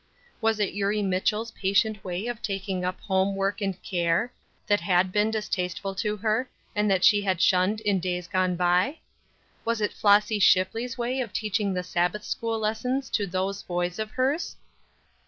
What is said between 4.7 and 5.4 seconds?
had been